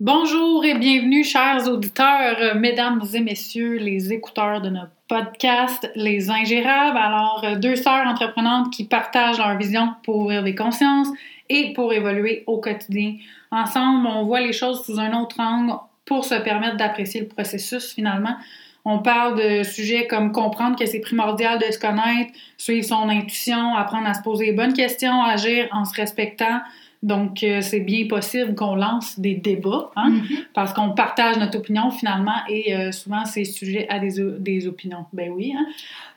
[0.00, 6.28] Bonjour et bienvenue, chers auditeurs, euh, mesdames et messieurs, les écouteurs de notre podcast Les
[6.28, 6.98] Ingérables.
[6.98, 11.08] Alors, euh, deux sœurs entreprenantes qui partagent leur vision pour ouvrir des consciences
[11.48, 13.14] et pour évoluer au quotidien.
[13.50, 15.72] Ensemble, on voit les choses sous un autre angle
[16.04, 18.36] pour se permettre d'apprécier le processus finalement.
[18.84, 23.74] On parle de sujets comme comprendre que c'est primordial de se connaître, suivre son intuition,
[23.74, 26.60] apprendre à se poser les bonnes questions, agir en se respectant,
[27.06, 30.46] donc, euh, c'est bien possible qu'on lance des débats, hein, mm-hmm.
[30.54, 35.06] parce qu'on partage notre opinion finalement, et euh, souvent c'est sujet à des, des, opinions.
[35.12, 35.66] Ben oui, hein,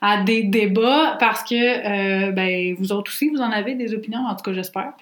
[0.02, 4.26] à des débats, parce que euh, ben, vous autres aussi, vous en avez des opinions,
[4.26, 4.94] en tout cas j'espère.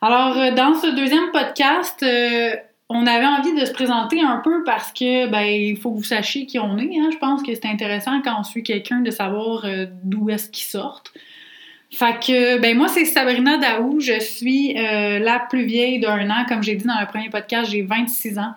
[0.00, 2.06] Alors, dans ce deuxième podcast,
[2.88, 6.04] on avait envie de se présenter un peu parce que ben il faut que vous
[6.04, 6.96] sachiez qui on est.
[6.96, 7.10] Hein.
[7.12, 9.66] Je pense que c'est intéressant quand on suit quelqu'un de savoir
[10.04, 11.02] d'où est-ce qu'il sort.
[11.90, 13.98] Fait que, ben moi, c'est Sabrina Daou.
[14.00, 16.44] Je suis euh, la plus vieille d'un an.
[16.46, 18.54] Comme j'ai dit dans le premier podcast, j'ai 26 ans.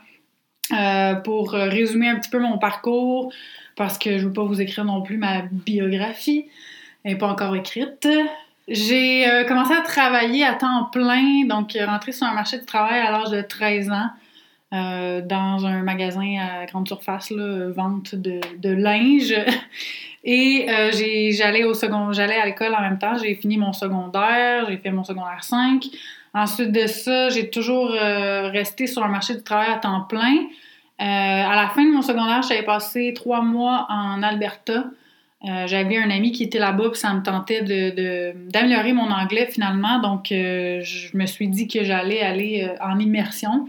[0.73, 3.33] Euh, pour résumer un petit peu mon parcours,
[3.75, 6.45] parce que je ne veux pas vous écrire non plus ma biographie.
[7.03, 8.07] Elle n'est pas encore écrite.
[8.67, 13.01] J'ai euh, commencé à travailler à temps plein, donc rentré sur un marché de travail
[13.01, 14.09] à l'âge de 13 ans.
[14.71, 19.35] Dans un magasin à grande surface, vente de, linge.
[20.23, 20.91] Et euh,
[21.31, 23.17] j'allais au second, j'allais à l'école en même temps.
[23.17, 25.83] J'ai fini mon secondaire, j'ai fait mon secondaire 5.
[26.33, 30.35] Ensuite de ça, j'ai toujours euh, resté sur le marché du travail à temps plein.
[30.37, 34.85] Euh, à la fin de mon secondaire, j'avais passé trois mois en Alberta.
[35.43, 39.97] J'avais un ami qui était là-bas, puis ça me tentait d'améliorer mon anglais finalement.
[39.97, 43.67] Donc, je me suis dit que j'allais aller en immersion.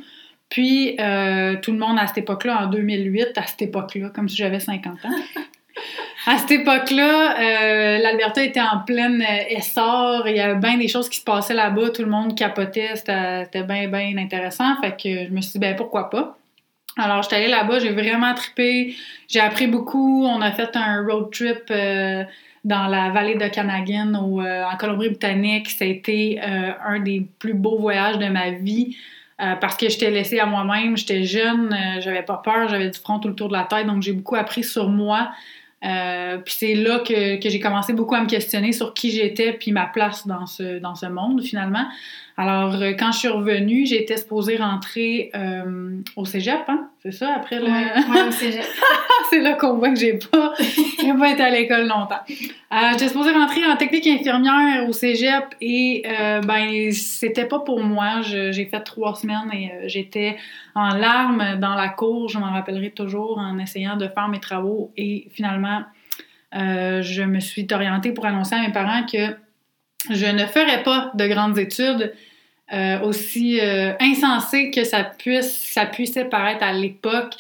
[0.52, 4.60] Puis, tout le monde à cette époque-là, en 2008, à cette époque-là, comme si j'avais
[4.60, 5.08] 50 ans,
[6.26, 10.28] à cette époque-là, euh, l'Alberta était en plein euh, essor.
[10.28, 11.90] Il y avait bien des choses qui se passaient là-bas.
[11.90, 12.94] Tout le monde capotait.
[12.94, 14.80] C'était bien, bien intéressant.
[14.80, 16.36] Fait que je me suis dit, ben pourquoi pas?
[16.96, 17.78] Alors, j'étais allée là-bas.
[17.80, 18.94] J'ai vraiment trippé.
[19.28, 20.26] J'ai appris beaucoup.
[20.26, 22.22] On a fait un road trip euh,
[22.64, 25.70] dans la vallée de Canagan en Colombie-Britannique.
[25.70, 28.96] Ça a été un des plus beaux voyages de ma vie.
[29.60, 33.28] Parce que j'étais laissée à moi-même, j'étais jeune, j'avais pas peur, j'avais du front tout
[33.28, 35.32] le tour de la tête, donc j'ai beaucoup appris sur moi,
[35.84, 39.52] euh, puis c'est là que, que j'ai commencé beaucoup à me questionner sur qui j'étais
[39.52, 41.86] puis ma place dans ce, dans ce monde finalement.
[42.38, 46.88] Alors, euh, quand je suis revenue, j'étais supposée rentrer euh, au cégep, hein?
[47.02, 47.66] C'est ça, après le.
[47.66, 48.64] Ouais, au cégep.
[49.30, 50.54] c'est là qu'on voit que j'ai pas,
[51.18, 52.20] pas été à l'école longtemps.
[52.30, 56.04] Euh, j'étais supposée rentrer en technique infirmière au cégep et
[56.46, 58.22] ben, c'était pas pour moi.
[58.22, 60.36] J'ai fait trois semaines et j'étais
[60.74, 64.90] en larmes dans la cour, je m'en rappellerai toujours, en essayant de faire mes travaux
[64.96, 65.82] et finalement,
[66.52, 69.36] je me suis orientée pour annoncer à mes parents que
[70.10, 72.12] je ne ferais pas de grandes études
[72.72, 77.34] euh, aussi euh, insensées que ça puisse, ça puissait paraître à l'époque.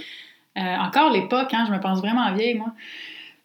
[0.58, 2.72] Euh, encore l'époque, hein, je me pense vraiment vieille, moi.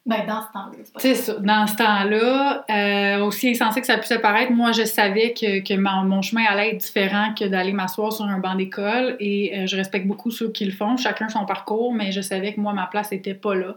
[0.06, 0.84] Ben, dans ce temps-là.
[0.98, 1.34] C'est ça.
[1.40, 6.22] Dans ce temps-là, aussi insensé que ça puisse paraître, moi, je savais que, que mon,
[6.22, 10.32] chemin allait être différent que d'aller m'asseoir sur un banc d'école et je respecte beaucoup
[10.32, 13.34] ceux qui le font, chacun son parcours, mais je savais que moi, ma place n'était
[13.34, 13.76] pas là.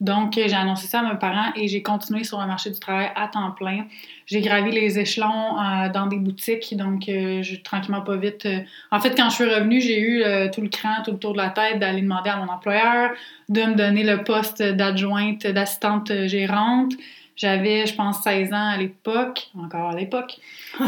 [0.00, 3.10] Donc, j'ai annoncé ça à mes parents et j'ai continué sur le marché du travail
[3.14, 3.84] à temps plein.
[4.24, 8.46] J'ai gravi les échelons euh, dans des boutiques, donc euh, je, tranquillement pas vite.
[8.46, 11.32] Euh, en fait, quand je suis revenue, j'ai eu tout le cran, tout le tour
[11.32, 13.10] de la tête d'aller demander à mon employeur
[13.48, 16.92] de me donner le poste d'adjointe, d'assistante gérante.
[17.40, 20.36] J'avais, je pense, 16 ans à l'époque, encore à l'époque.
[20.80, 20.84] euh,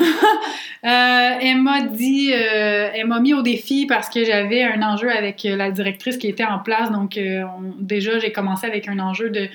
[0.85, 5.45] elle m'a dit, euh, elle m'a mis au défi parce que j'avais un enjeu avec
[5.45, 6.93] la directrice qui était en place.
[6.93, 7.45] Donc, euh,
[7.79, 9.49] déjà, j'ai commencé avec un enjeu de,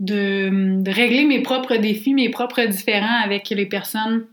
[0.00, 4.26] de, régler mes propres défis, mes propres différends avec les personnes,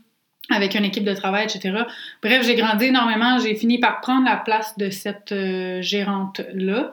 [0.50, 1.84] avec une équipe de travail, etc.
[2.22, 3.38] Bref, j'ai grandi énormément.
[3.38, 6.92] J'ai fini par prendre la place de cette euh, gérante-là.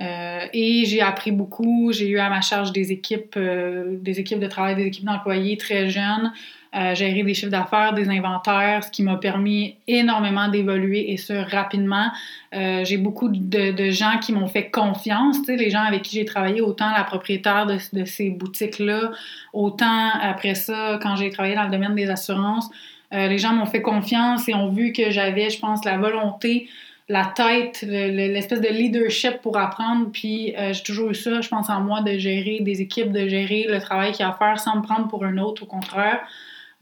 [0.00, 1.92] Euh, et j'ai appris beaucoup.
[1.92, 5.56] J'ai eu à ma charge des équipes, euh, des équipes de travail, des équipes d'employés
[5.56, 6.32] très jeunes,
[6.76, 11.32] euh, gérer des chiffres d'affaires, des inventaires, ce qui m'a permis énormément d'évoluer et ce
[11.32, 12.06] rapidement.
[12.54, 16.24] Euh, j'ai beaucoup de, de, gens qui m'ont fait confiance, les gens avec qui j'ai
[16.24, 19.10] travaillé, autant la propriétaire de, de ces boutiques-là,
[19.52, 22.70] autant après ça, quand j'ai travaillé dans le domaine des assurances.
[23.10, 26.68] les gens m'ont fait confiance et ont vu que j'avais, je pense, la volonté
[27.08, 30.10] la tête, l'espèce de leadership pour apprendre.
[30.12, 33.26] Puis euh, j'ai toujours eu ça, je pense en moi, de gérer des équipes, de
[33.28, 35.66] gérer le travail qu'il y a à faire sans me prendre pour un autre, au
[35.66, 36.20] contraire.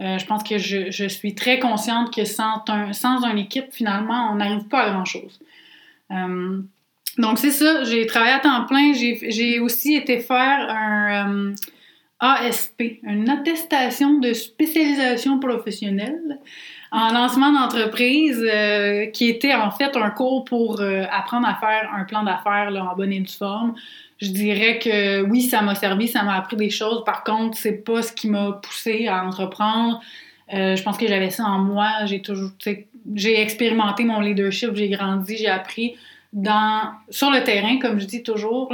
[0.01, 3.73] Euh, je pense que je, je, suis très consciente que sans, un, sans une équipe,
[3.73, 5.41] finalement, on n'arrive pas à grand-chose.
[6.11, 6.61] Euh,
[7.17, 8.93] donc c'est ça, j'ai travaillé à temps plein.
[8.93, 11.55] J'ai aussi été faire un
[12.21, 16.41] ASP, une attestation de spécialisation professionnelle
[16.97, 21.91] en lancement d'entreprise, euh, qui était en fait un cours pour euh, apprendre à faire
[21.95, 23.75] un plan d'affaires en bonne et due forme.
[24.19, 27.05] Je dirais que oui, ça m'a servi, ça m'a appris des choses.
[27.05, 30.01] Par contre, c'est pas ce qui m'a poussé à entreprendre.
[30.55, 32.07] Euh, je pense que j'avais ça en moi.
[32.07, 32.53] J'ai toujours,
[33.15, 35.97] j'ai expérimenté mon leadership, j'ai grandi, j'ai appris
[36.33, 38.73] dans sur le terrain, comme je dis toujours,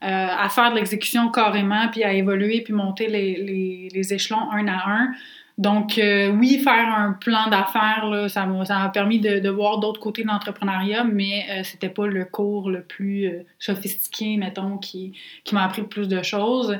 [0.00, 5.10] à faire de l'exécution carrément, puis à évoluer, puis monter les échelons un à un.
[5.58, 10.28] Donc, euh, oui, faire un plan d'affaires, ça m'a permis de, voir d'autres côtés de
[10.28, 15.64] l'entrepreneuriat, mais euh, c'était pas le cours le plus euh, sophistiqué, mettons, qui, qui m'a
[15.64, 16.78] appris le plus de choses.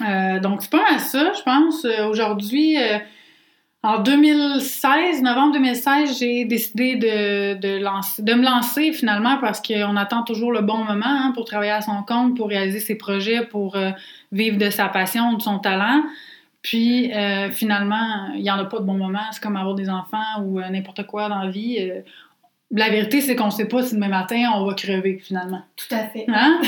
[0.00, 1.84] Euh, donc, c'est pas mal ça, je pense.
[2.08, 2.76] Aujourd'hui,
[3.82, 9.96] en 2016, novembre 2016, j'ai décidé de, de, lancer, de me lancer finalement parce qu'on
[9.96, 13.44] attend toujours le bon moment hein, pour travailler à son compte, pour réaliser ses projets,
[13.44, 13.76] pour
[14.30, 16.04] vivre de sa passion, de son talent.
[16.62, 19.24] Puis euh, finalement, il n'y en a pas de bon moment.
[19.32, 21.78] C'est comme avoir des enfants ou euh, n'importe quoi dans la vie.
[21.80, 22.00] Euh,
[22.70, 25.60] la vérité, c'est qu'on ne sait pas si demain matin, on va crever finalement.
[25.76, 26.24] Tout à fait.
[26.28, 26.58] Hein?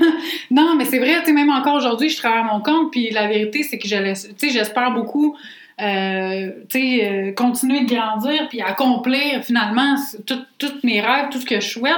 [0.50, 3.10] non, mais c'est vrai, tu sais, même encore aujourd'hui, je travaille à mon compte, puis
[3.10, 5.36] la vérité, c'est que j'espère beaucoup,
[5.76, 11.92] continuer de grandir, puis accomplir finalement tous mes rêves, tout ce que je souhaite,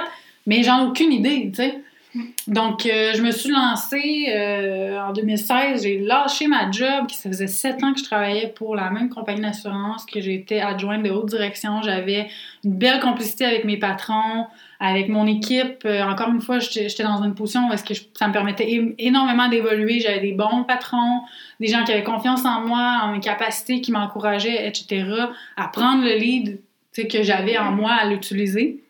[0.45, 1.79] mais j'en ai aucune idée, tu sais.
[2.47, 5.83] Donc, euh, je me suis lancée euh, en 2016.
[5.83, 9.09] J'ai lâché ma job, qui ça faisait sept ans que je travaillais pour la même
[9.09, 11.81] compagnie d'assurance, que j'étais adjointe de haute direction.
[11.83, 12.29] J'avais
[12.65, 14.47] une belle complicité avec mes patrons,
[14.79, 15.85] avec mon équipe.
[15.87, 19.49] Euh, encore une fois, j'étais dans une position où que je- ça me permettait énormément
[19.49, 20.01] d'évoluer.
[20.01, 21.23] J'avais des bons patrons,
[21.61, 25.05] des gens qui avaient confiance en moi, en mes capacités, qui m'encourageaient, etc.
[25.57, 26.61] à prendre le lead
[26.95, 28.82] que j'avais en moi à l'utiliser.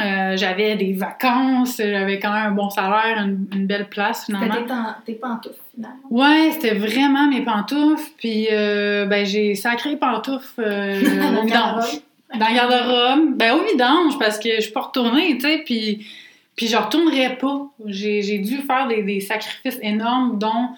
[0.00, 4.46] Euh, j'avais des vacances, j'avais quand même un bon salaire, une, une belle place finalement.
[4.54, 5.98] C'était tes pan- tes pantoufles, finalement.
[6.10, 8.10] Ouais, c'était vraiment mes pantoufles.
[8.16, 12.00] Puis, euh, ben, j'ai sacré les pantoufles euh, Dans au vidange.
[12.38, 13.36] Dans le garde-robe.
[13.36, 15.62] Ben, au vidange, parce que je suis pas retournée, tu sais.
[15.64, 16.06] Puis,
[16.54, 17.66] puis je retournerai pas.
[17.86, 20.68] J'ai dû faire des, des sacrifices énormes, dont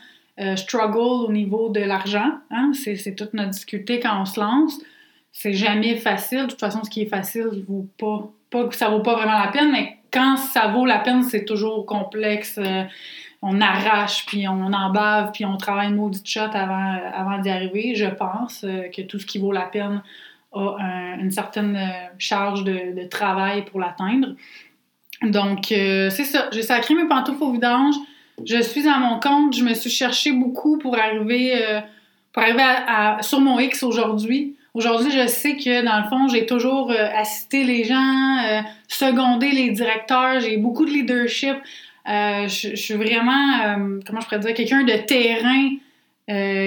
[0.56, 2.32] struggle au niveau de l'argent.
[2.50, 2.70] Hein?
[2.72, 4.78] C'est c'est toute notre difficulté quand on se lance.
[5.32, 6.42] C'est jamais facile.
[6.42, 9.48] De toute façon, ce qui est facile, vaut pas, pas ça vaut pas vraiment la
[9.48, 12.58] peine, mais quand ça vaut la peine, c'est toujours complexe.
[12.58, 12.82] Euh,
[13.42, 17.48] on arrache, puis on en bave, puis on travaille une maudite shot avant, avant d'y
[17.48, 17.94] arriver.
[17.94, 20.02] Je pense euh, que tout ce qui vaut la peine
[20.52, 24.34] a un- une certaine euh, charge de, travail pour l'atteindre.
[25.22, 26.48] Donc, c'est ça.
[26.50, 27.94] J'ai sacré mes pantoufles au vidange.
[28.44, 29.54] Je suis à mon compte.
[29.54, 31.62] Je me suis cherché beaucoup pour arriver,
[32.32, 34.56] pour arriver à- sur mon X aujourd'hui.
[34.72, 39.50] Aujourd'hui, je sais que dans le fond, j'ai toujours euh, assisté les gens, euh, secondé
[39.50, 40.40] les directeurs.
[40.40, 41.56] J'ai beaucoup de leadership.
[42.08, 45.70] Euh, je, je suis vraiment, comment je pourrais dire, quelqu'un de terrain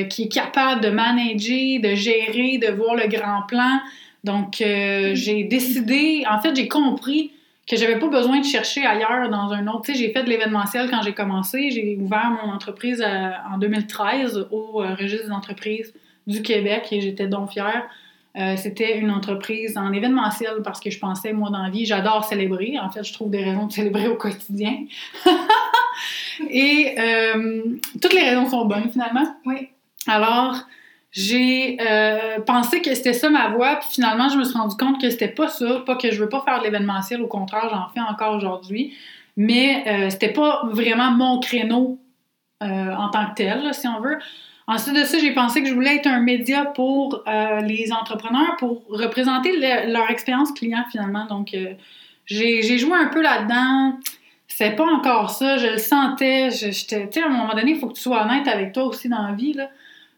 [0.10, 3.80] qui est capable de manager, de gérer, de voir le grand plan.
[4.26, 7.32] Donc, euh, j'ai décidé, en fait, j'ai compris
[7.66, 9.84] que j'avais pas besoin de chercher ailleurs dans un autre.
[9.86, 11.72] Tu sais, j'ai fait de l'événementiel quand j'ai commencé.
[11.72, 15.94] J'ai ouvert mon entreprise en 2013 au registre des entreprises
[16.28, 17.84] du Québec et j'étais donc fière.
[18.36, 22.26] Euh, c'était une entreprise en événementiel parce que je pensais, moi, dans la vie, j'adore
[22.26, 22.80] célébrer.
[22.80, 24.86] En fait, je trouve des raisons de célébrer au quotidien.
[26.50, 27.64] Et euh,
[28.02, 29.36] toutes les raisons sont bonnes, finalement.
[29.46, 29.70] Oui.
[30.08, 30.56] Alors,
[31.12, 35.00] j'ai euh, pensé que c'était ça ma voie, puis finalement, je me suis rendu compte
[35.00, 35.84] que c'était pas ça.
[35.86, 38.96] Pas que je veux pas faire de l'événementiel, au contraire, j'en fais encore aujourd'hui.
[39.38, 42.00] Mais c'était pas vraiment mon créneau
[42.62, 44.20] en tant que tel, là, si on veut.
[44.68, 48.56] Ensuite de ça, j'ai pensé que je voulais être un média pour euh, les entrepreneurs,
[48.58, 51.26] pour représenter le- leur expérience client finalement.
[51.26, 51.74] Donc, euh,
[52.26, 53.98] j'ai joué un peu là-dedans.
[54.48, 56.50] C'est pas encore ça, je le sentais.
[56.52, 58.84] j'étais- Tu sais, à un moment donné, il faut que tu sois honnête avec toi
[58.84, 59.54] aussi dans la vie.
[59.54, 59.70] Là.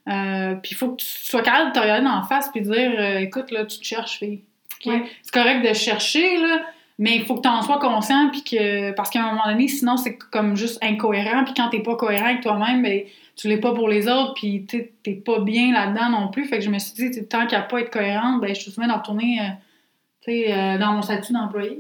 [0.08, 2.72] Euh, puis il faut que tu sois capable de te regarder en face puis de
[2.72, 4.42] dire écoute, là, tu te cherches, fille.
[4.86, 4.94] Ok?
[4.94, 5.04] Ouais.
[5.24, 6.62] C'est correct de chercher, là,
[7.00, 8.92] mais il faut que tu en sois conscient, puis que.
[8.92, 12.26] Parce qu'à un moment donné, sinon, c'est comme juste incohérent, puis quand t'es pas cohérent
[12.28, 13.02] avec toi-même, ben,
[13.36, 16.46] tu l'es pas pour les autres, puis tu t'es pas bien là-dedans non plus.
[16.46, 18.88] Fait que je me suis dit, tant qu'à pas être cohérente, ben, je suis souvent
[18.88, 21.80] d'en retourner euh, euh, dans mon statut d'employé.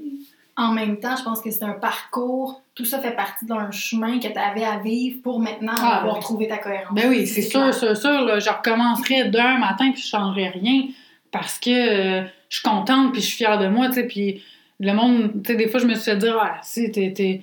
[0.57, 2.61] En même temps, je pense que c'est un parcours.
[2.75, 6.19] Tout ça fait partie d'un chemin que tu avais à vivre pour maintenant Ah, oui.
[6.21, 6.93] trouvé ta cohérence.
[6.93, 7.97] Ben oui, c'est sûr, clair.
[7.97, 8.21] sûr.
[8.21, 10.83] Là, je recommencerais d'un matin puis je changerais rien
[11.31, 13.89] parce que euh, je suis contente puis je suis fière de moi.
[14.07, 14.41] Puis
[14.79, 17.41] le monde, tu sais, des fois, je me suis fait dire, ah, si, t'es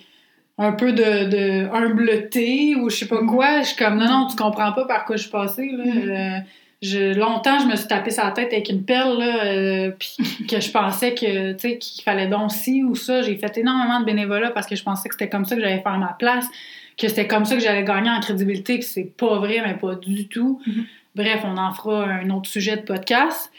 [0.58, 3.26] un peu de, de humbleté ou je sais pas Mhm.
[3.28, 3.60] quoi.
[3.62, 5.84] Je suis comme, non, non, tu comprends pas par quoi je suis passée, là.
[5.84, 6.10] Mhm.
[6.10, 6.38] Euh,
[6.82, 10.16] je, longtemps, je me suis tapé sa tête avec une pelle, là, euh, puis
[10.48, 13.22] que je pensais que, tu sais, qu'il fallait donc ci ou ça.
[13.22, 15.80] J'ai fait énormément de bénévolat parce que je pensais que c'était comme ça que j'allais
[15.82, 16.46] faire ma place,
[16.98, 19.94] que c'était comme ça que j'allais gagner en crédibilité, que c'est pas vrai, mais pas
[19.94, 20.60] du tout.
[20.66, 20.84] Mhm.
[21.14, 23.50] Bref, on en fera un autre sujet de podcast.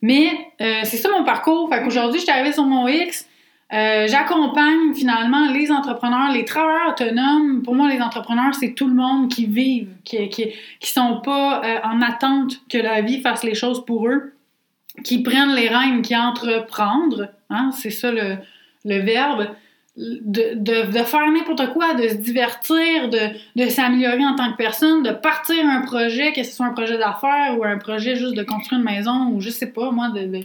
[0.00, 0.28] Mais
[0.60, 1.68] euh, c'est ça mon parcours.
[1.68, 3.27] Fait qu'aujourd'hui, je suis arrivée sur mon X.
[3.72, 7.62] Euh, J'accompagne finalement les entrepreneurs, les travailleurs autonomes.
[7.62, 11.62] Pour moi, les entrepreneurs, c'est tout le monde qui vivent, qui qui, qui sont pas
[11.62, 14.32] euh, en attente que la vie fasse les choses pour eux,
[15.04, 17.28] qui prennent les rênes, qui entreprendre.
[17.50, 18.38] Hein, c'est ça le,
[18.84, 19.48] verbe.
[19.96, 23.18] De, faire n'importe quoi, de se divertir, de,
[23.56, 26.96] de s'améliorer en tant que personne, de partir un projet, que ce soit un projet
[26.96, 30.44] d'affaires ou un projet juste de construire une maison ou je sais pas, moi, de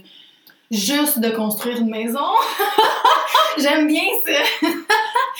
[0.70, 2.18] Juste de construire une maison.
[3.58, 4.68] J'aime bien ça.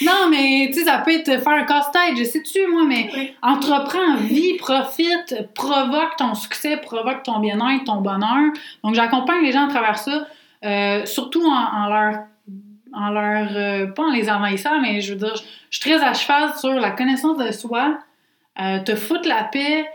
[0.01, 3.33] Non, mais tu sais, ça peut être faire un casse-tête, je sais-tu, moi, mais Oui.
[3.41, 8.51] entreprends, vis, profite, provoque ton succès, provoque ton bien-être, ton bonheur.
[8.83, 10.27] Donc, j'accompagne les gens à travers ça,
[10.65, 11.53] euh, surtout en,
[11.83, 12.23] en leur.
[12.93, 13.47] En leur.
[13.55, 16.51] euh, pas en les envahissant, mais je veux dire, je, je suis très à cheval
[16.59, 17.97] sur la connaissance de soi,
[18.61, 19.85] euh, te foutre la paix,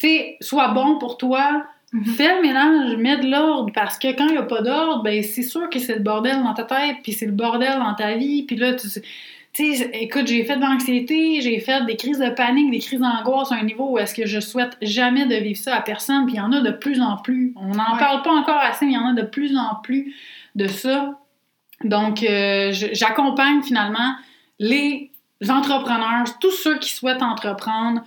[0.00, 1.64] tu sais, sois bon pour toi,
[1.94, 2.04] Mhm.
[2.06, 5.22] Fais le ménage, mets de l'ordre, parce que quand il n'y a pas d'ordre, ben
[5.22, 8.14] c'est sûr que c'est le bordel dans ta tête, puis c'est le bordel dans ta
[8.16, 12.30] vie, puis là, tu sais, écoute, j'ai fait de l'anxiété, j'ai fait des crises de
[12.30, 15.58] panique, des crises d'angoisse à un niveau où est-ce que je souhaite jamais de vivre
[15.58, 17.52] ça à personne, puis il y en a de plus en plus.
[17.54, 17.98] On n'en Ouais.
[18.00, 20.12] parle pas encore assez, mais il y en a de plus en plus
[20.56, 21.20] de ça.
[21.84, 24.16] Donc, euh, j'accompagne finalement
[24.58, 25.12] les
[25.48, 28.00] entrepreneurs, tous ceux qui souhaitent entreprendre,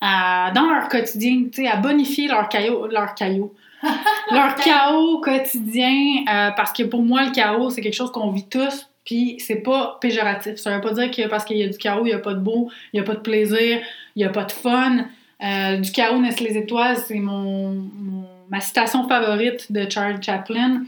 [0.00, 3.54] à- dans leur quotidien, tu sais, à bonifier leur caillot, leur caillot,
[4.30, 8.46] leur chaos quotidien, euh, parce que pour moi, le chaos, c'est quelque chose qu'on vit
[8.48, 10.56] tous, puis c'est pas péjoratif.
[10.56, 12.34] Ça veut pas dire que parce qu'il y a du chaos, il y a pas
[12.34, 13.80] de beau, il y a pas de plaisir,
[14.16, 15.04] il y a pas de fun.
[15.42, 20.82] Euh, du chaos naissent les étoiles, c'est mon, mon- ma citation favorite de Charles Chaplin.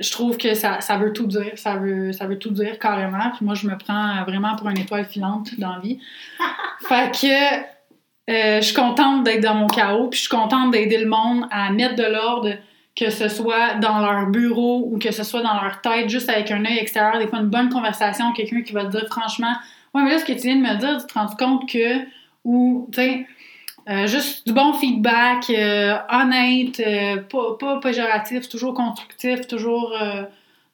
[0.00, 3.30] Je trouve que ça, ça veut tout dire, ça veut, ça veut tout dire carrément.
[3.36, 6.00] Puis moi, je me prends vraiment pour une étoile filante dans la vie.
[6.88, 7.77] fait que
[8.28, 11.46] euh, je suis contente d'être dans mon chaos, puis je suis contente d'aider le monde
[11.50, 12.50] à mettre de l'ordre,
[12.94, 16.50] que ce soit dans leur bureau ou que ce soit dans leur tête, juste avec
[16.50, 19.54] un œil extérieur, des fois une bonne conversation, quelqu'un qui va te dire franchement,
[19.94, 22.04] ouais, mais là, ce que tu viens de me dire, tu te rends compte que,
[22.44, 23.26] ou, tu sais,
[23.88, 26.82] euh, juste du bon feedback, euh, honnête,
[27.30, 29.94] pas, pas péjoratif, toujours constructif, toujours.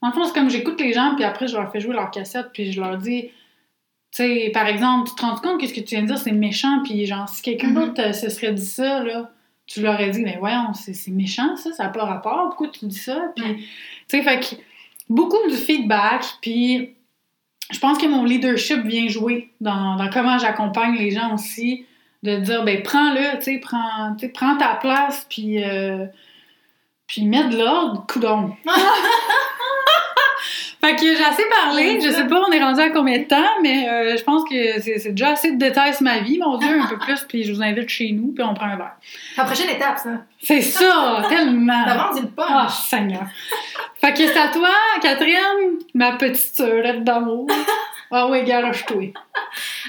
[0.03, 2.11] Dans le fond, c'est comme j'écoute les gens, puis après, je leur fais jouer leur
[2.11, 3.31] cassette, puis je leur dis,
[4.23, 6.33] sais, par exemple, tu te rends compte que ce que tu viens de dire, c'est
[6.33, 7.75] méchant, puis genre, si quelqu'un Mhm.
[7.75, 9.31] d'autre euh, se serait dit ça, là,
[9.67, 12.87] tu leur aurais dit, mais voyons, c'est méchant, ça, ça n'a pas rapport, pourquoi tu
[12.87, 13.33] dis ça?
[13.35, 13.65] Puis, tu
[14.09, 14.57] sais, fait que
[15.09, 16.91] beaucoup du feedback, puis
[17.71, 21.87] je pense que mon leadership vient jouer dans, dans comment j'accompagne les gens aussi,
[22.23, 26.07] de dire, ben, prends-le, tu sais, prends, prends ta place, puis, euh,
[27.07, 28.55] puis mets de l'ordre, coudon.
[30.85, 33.49] Fait que j'ai assez parlé, je sais pas on est rendu à combien de temps,
[33.63, 36.87] mais euh, je pense que c'est déjà assez de détails ma vie, mon Dieu, un
[36.87, 38.97] peu plus, puis je vous invite chez nous, puis on prend un verre.
[39.39, 40.11] La prochaine étape, ça.
[40.43, 41.87] C'est ça, tellement!
[42.11, 42.47] On dit le punch.
[42.51, 43.23] Ah, Seigneur!
[43.97, 44.69] Fait que c'est à toi,
[45.01, 47.49] Catherine, ma petite sœurette d'amour.
[48.11, 49.13] Ah oui, garoche-toi.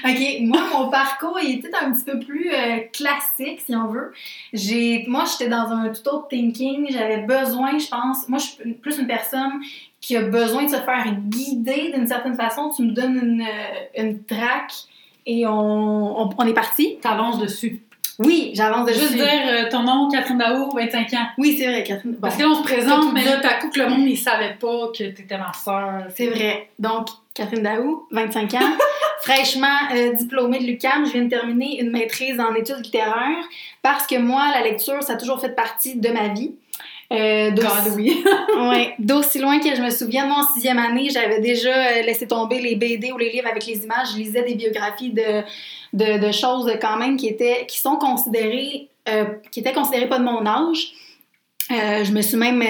[0.04, 4.12] OK, moi, mon parcours, il était un petit peu plus euh, classique, si on veut.
[4.52, 6.86] J'ai, moi, j'étais dans un tout autre thinking.
[6.90, 8.28] J'avais besoin, je pense...
[8.28, 9.60] Moi, je suis plus une personne
[10.06, 12.70] qui a besoin de se faire guider d'une certaine façon.
[12.74, 14.72] Tu me donnes une, euh, une traque
[15.26, 16.98] et on, on, on est parti.
[17.02, 17.82] T'avances dessus.
[18.20, 19.00] Oui, j'avance dessus.
[19.00, 21.26] Juste dire euh, ton nom, Catherine Daour, 25 ans.
[21.38, 22.12] Oui, c'est vrai, Catherine.
[22.12, 24.16] Bon, Parce que là, on se présente, mais là, t'as coup que le monde, il
[24.16, 26.04] savait pas que t'étais ma sœur.
[26.14, 26.70] c'est vrai.
[26.78, 28.58] Donc, Catherine Daou, 25 ans,
[29.22, 31.04] fraîchement euh, diplômée de l'UQAM.
[31.04, 33.44] Je viens de terminer une maîtrise en études littéraires
[33.82, 36.54] parce que moi, la lecture, ça a toujours fait partie de ma vie.
[37.12, 38.24] Euh, d'aussi- God, oui.
[38.68, 42.26] Ouais, d'aussi loin que je me souvienne, moi en sixième année, j'avais déjà euh, laissé
[42.26, 44.08] tomber les BD ou les livres avec les images.
[44.12, 45.42] Je lisais des biographies de,
[45.92, 50.18] de, de choses quand même qui étaient qui sont considérées euh, qui étaient considérées pas
[50.18, 50.88] de mon âge.
[51.70, 52.62] Euh, je me suis même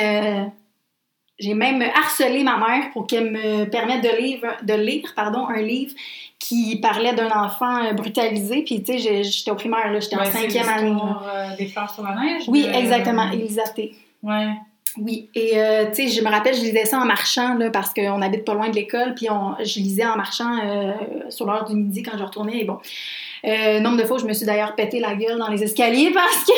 [1.39, 5.61] j'ai même harcelé ma mère pour qu'elle me permette de lire, de lire pardon, un
[5.61, 5.93] livre
[6.39, 8.63] qui parlait d'un enfant brutalisé.
[8.63, 10.95] Puis, tu sais, j'étais au primaire, j'étais en Ouais, cinquième année.
[10.99, 12.45] euh, des fleurs sur la neige.
[12.49, 13.95] Oui, de- exactement, Elisa T.
[14.27, 14.49] Ouais.
[14.99, 17.93] Oui, et euh, tu sais, je me rappelle, je lisais ça en marchant, là, parce
[17.93, 20.93] qu'on habite pas loin de l'école, puis on, je lisais en marchant euh,
[21.29, 22.79] sur l'heure du midi quand je retournais, et bon.
[23.45, 26.45] Euh, nombre de fois, je me suis d'ailleurs pété la gueule dans les escaliers parce
[26.45, 26.53] que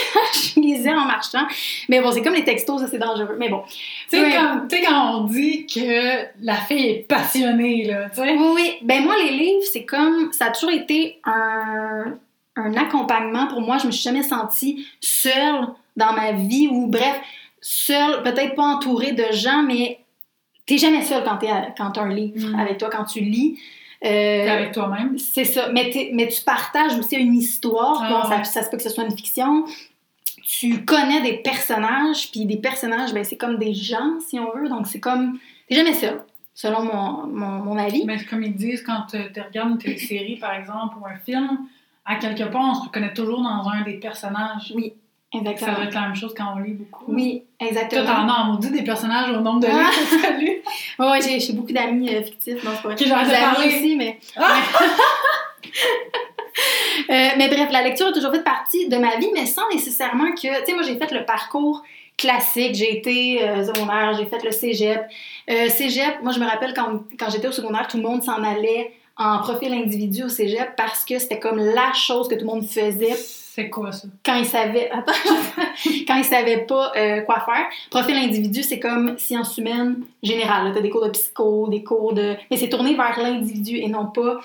[0.54, 1.46] je lisais en marchant.
[1.88, 3.36] Mais bon, c'est comme les textos, ça c'est dangereux.
[3.38, 3.62] Mais bon.
[4.08, 4.32] Tu sais, Ouais.
[4.34, 8.36] quand, tu sais, quand on dit que la fille est passionnée, là, tu sais.
[8.36, 8.72] Oui, oui.
[8.82, 10.30] Ben moi, les livres, c'est comme.
[10.32, 12.14] Ça a toujours été un,
[12.56, 13.76] un accompagnement pour moi.
[13.78, 17.20] Je me suis jamais sentie seule dans ma vie ou bref,
[17.60, 20.00] seule, peut-être pas entourée de gens, mais
[20.66, 22.58] t'es jamais seule quand t'es t'as un livre Mm.
[22.60, 23.58] avec toi, quand tu lis.
[24.04, 24.08] Euh,
[24.44, 25.18] T'es avec toi-même.
[25.18, 25.70] c'est ça.
[25.72, 28.00] Mais, t'es- mais tu partages aussi une histoire.
[28.04, 28.44] Ah, Bon, ça, ouais.
[28.44, 29.64] ça se peut que ce soit une fiction.
[30.46, 34.68] tu connais des personnages, puis des personnages, ben, c'est comme des gens, si on veut.
[34.68, 35.38] Donc, c'est comme.
[35.68, 36.24] C'est jamais ça,
[36.54, 38.04] selon mon, mon, mon avis.
[38.06, 41.66] Mais comme ils disent, quand tu regardes une télésérie, par exemple, ou un film,
[42.06, 44.72] à quelque part, on se reconnaît toujours dans un des personnages.
[44.74, 44.94] Oui,
[45.32, 45.38] Ça
[45.72, 47.04] doit être la même chose quand on lit beaucoup.
[47.08, 48.04] Oui, Toi, exactement.
[48.06, 49.90] t'en as en maudit des personnages au nombre de Ah!
[49.90, 50.62] livres que tu as lus.
[50.98, 52.64] Ouais, j'ai j'ai beaucoup d'amis euh, fictifs.
[52.64, 52.94] Non, c'est pas vrai.
[52.96, 53.66] Des amis parler.
[53.68, 54.18] aussi, mais.
[54.36, 54.54] Ah!
[57.10, 60.32] Euh, mais bref, la lecture a toujours fait partie de ma vie, mais sans nécessairement
[60.32, 60.58] que.
[60.60, 61.82] Tu sais, moi, j'ai fait le parcours
[62.16, 62.74] classique.
[62.74, 65.06] J'ai été euh, secondaire, j'ai fait le cégep.
[65.48, 68.42] Euh, cégep, moi, je me rappelle quand, quand j'étais au secondaire, tout le monde s'en
[68.42, 72.46] allait en profil individu au cégep parce que c'était comme la chose que tout le
[72.46, 73.16] monde faisait
[73.58, 74.06] C'est quoi ça?
[74.24, 75.12] quand ils savaient attends,
[76.06, 77.66] quand ils savaient pas euh, quoi faire.
[77.90, 80.70] Profil individu, c'est comme sciences humaines générales.
[80.72, 83.88] Tu as des cours de psycho, des cours de mais c'est tourné vers l'individu et
[83.88, 84.38] non pas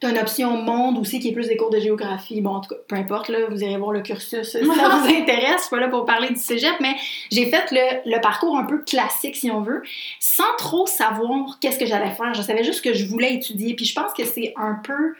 [0.00, 2.40] T'as une option monde aussi qui est plus des cours de géographie.
[2.40, 5.08] Bon, en tout cas, peu importe, là, vous irez voir le cursus si ça vous
[5.08, 5.56] intéresse.
[5.56, 6.94] Je suis pas là pour parler du cégep, mais
[7.32, 9.82] j'ai fait le, le parcours un peu classique, si on veut,
[10.20, 12.32] sans trop savoir qu'est-ce que j'allais faire.
[12.34, 13.74] Je savais juste que je voulais étudier.
[13.74, 15.14] Puis je pense que c'est un peu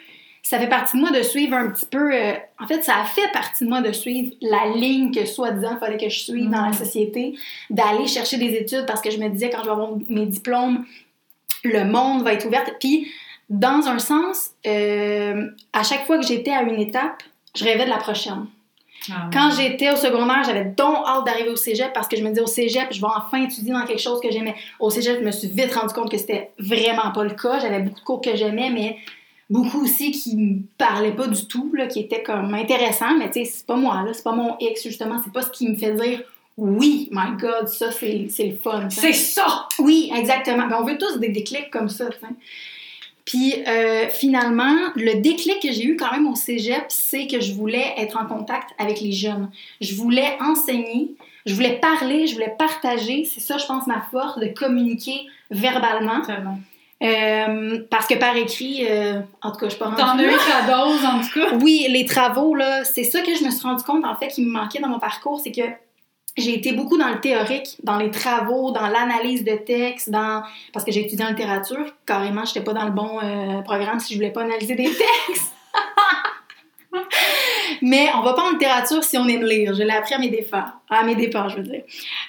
[0.50, 2.10] ça fait partie de moi de suivre un petit peu.
[2.14, 5.72] euh, en fait, ça a fait partie de moi de suivre la ligne que soi-disant
[5.74, 6.72] il fallait que je suive dans la Mhm.
[6.74, 7.34] société,
[7.68, 10.86] d'aller chercher des études parce que je me disais quand je vais avoir mes diplômes,
[11.64, 12.64] le monde va être ouvert.
[12.80, 13.10] Puis,
[13.50, 17.22] dans un sens, euh, à chaque fois que j'étais à une étape,
[17.54, 18.46] je rêvais de la prochaine.
[19.10, 22.28] Ah, Quand j'étais au secondaire, j'avais donc hâte d'arriver au cégep parce que je me
[22.30, 24.54] disais au cégep, je vais enfin étudier dans quelque chose que j'aimais.
[24.80, 27.58] Au cégep, je me suis vite rendu compte que c'était vraiment pas le cas.
[27.60, 28.96] J'avais beaucoup de cours que j'aimais, mais
[29.50, 33.44] beaucoup aussi qui me parlaient pas du tout, là, qui étaient comme intéressants, mais tu
[33.44, 35.76] sais, c'est pas moi, là, c'est pas mon X, justement, c'est pas ce qui me
[35.76, 36.22] fait dire
[36.58, 38.90] oui, my God, ça, c'est c'est le fun.
[38.90, 39.68] C'est ça!
[39.78, 40.66] Oui, exactement.
[40.66, 42.34] Ben, on veut tous des déclics comme ça, tu sais.
[43.24, 47.52] Puis euh, finalement, le déclic que j'ai eu quand même au cégep, c'est que je
[47.52, 49.50] voulais être en contact avec les jeunes.
[49.80, 51.14] Je voulais enseigner,
[51.46, 53.24] je voulais parler, je voulais partager.
[53.24, 56.22] C'est ça, je pense, ma force, de communiquer verbalement.
[56.22, 56.58] Tellement.
[57.00, 60.30] Euh, parce que par écrit, euh, en tout cas, je suis pas T'en as eu
[60.30, 61.56] ta dose, en tout cas.
[61.62, 64.42] Oui, les travaux, là, c'est ça que je me suis rendu compte, en fait, qui
[64.42, 65.62] me manquait dans mon parcours, c'est que
[66.36, 70.42] j'ai été beaucoup dans le théorique, dans les travaux, dans l'analyse de textes, dans...
[70.72, 71.86] parce que j'ai étudié en littérature.
[72.06, 74.84] Carrément, j'étais pas dans le bon euh, programme si je voulais pas analyser des
[75.28, 75.52] textes.
[77.82, 79.74] Mais on va pas en littérature si on aime lire.
[79.74, 80.64] Je l'ai appris à mes dépens.
[80.88, 81.82] À mes je veux dire.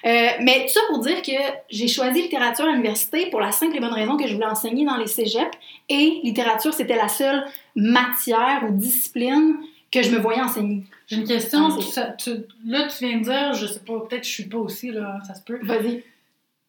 [0.05, 1.31] Euh, mais tout ça pour dire que
[1.69, 4.85] j'ai choisi littérature à l'université pour la simple et bonne raison que je voulais enseigner
[4.85, 5.57] dans les cégeps.
[5.87, 7.45] Et littérature, c'était la seule
[7.75, 9.55] matière ou discipline
[9.91, 10.83] que je me voyais enseigner.
[11.07, 11.69] J'ai une question.
[12.17, 12.29] Tu-
[12.67, 15.17] là, tu viens de dire, je sais pas, peut-être que je suis pas aussi, là,
[15.25, 15.59] ça se peut.
[15.63, 16.03] Vas-y.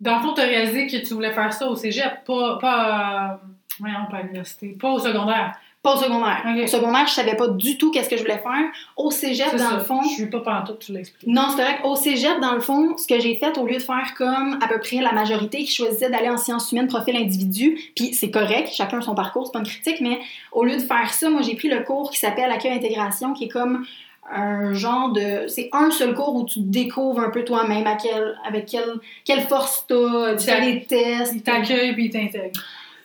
[0.00, 3.32] Dans le fond, tu as réalisé que tu voulais faire ça au cégep, pas, pas,
[3.42, 3.46] euh,
[3.78, 5.54] voyons, pas à l'université, pas au secondaire.
[5.82, 6.44] Pas au secondaire.
[6.62, 8.70] Au secondaire, je savais pas du tout qu'est-ce que je voulais faire.
[8.98, 9.76] Au cégep, dans ça.
[9.78, 11.26] le fond, Je suis pas pantoute, tu l'expliques.
[11.26, 11.80] Non, c'est correct.
[11.84, 14.68] Au cégep, dans le fond, ce que j'ai fait, au lieu de faire comme à
[14.68, 18.68] peu près la majorité qui choisissait d'aller en sciences humaines, profil individu, puis c'est correct,
[18.72, 20.18] chacun son parcours, c'est pas une critique, mais
[20.52, 23.44] au lieu de faire ça, moi j'ai pris le cours qui s'appelle Accueil Intégration, qui
[23.44, 23.86] est comme
[24.30, 25.46] un genre de.
[25.48, 29.40] C'est un seul cours où tu découvres un peu toi-même, à quel, avec quelle, quelle
[29.42, 31.32] force t'as, tu fais des tests.
[31.34, 32.60] Il t'accueille puis il t'intègre.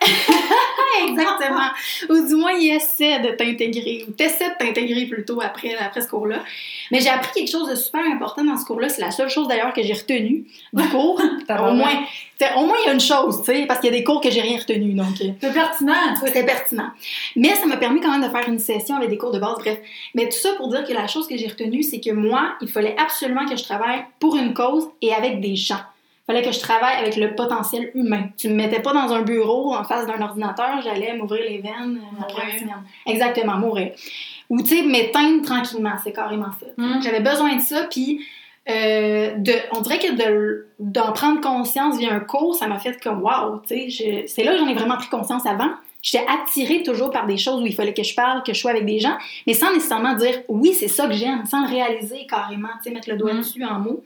[1.08, 1.70] Exactement.
[2.10, 6.08] ou du moins, il essaie de t'intégrer, ou t'essaies de t'intégrer plutôt après, après ce
[6.08, 6.44] cours-là.
[6.92, 8.90] Mais j'ai appris quelque chose de super important dans ce cours-là.
[8.90, 11.22] C'est la seule chose d'ailleurs que j'ai retenue du cours.
[11.50, 12.06] au moins,
[12.58, 14.22] au moins, il y a une chose, tu sais, parce qu'il y a des cours
[14.22, 16.90] que j'ai rien retenu, donc euh, C'est pertinent, c'était pertinent.
[17.36, 19.56] Mais ça m'a permis quand même de faire une session avec des cours de base,
[19.60, 19.80] bref.
[20.14, 22.70] Mais tout ça pour dire que la chose que j'ai retenue, c'est que moi, il
[22.70, 25.82] fallait absolument que je travaille pour une cause et avec des gens.
[26.28, 28.30] Il fallait que je travaille avec le potentiel humain.
[28.36, 32.00] Tu me mettais pas dans un bureau en face d'un ordinateur, j'allais m'ouvrir les veines
[32.02, 32.54] euh, après Mourir.
[32.54, 32.84] une semaine.
[33.06, 33.92] Exactement, mourir.
[34.50, 36.66] Ou tu sais, m'éteindre tranquillement, c'est carrément ça.
[36.80, 37.00] Hum.
[37.04, 38.26] J'avais besoin de ça, puis
[38.68, 43.00] euh, de, on dirait que de- d'en prendre conscience via un cours, ça m'a fait
[43.04, 45.70] comme wow, tu sais, je- c'est là que j'en ai vraiment pris conscience avant.
[46.02, 48.72] J'étais attirée toujours par des choses où il fallait que je parle, que je sois
[48.72, 49.16] avec des gens,
[49.48, 52.92] mais sans nécessairement dire oui, c'est ça que j'aime, sans le réaliser carrément, tu sais,
[52.92, 53.38] mettre le doigt Mm.
[53.38, 54.04] dessus en mots.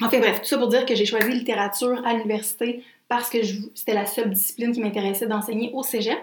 [0.00, 3.38] Enfin bref, tout ça pour dire que j'ai choisi littérature à l'université parce que
[3.74, 6.18] c'était la seule discipline qui m'intéressait d'enseigner au cégep.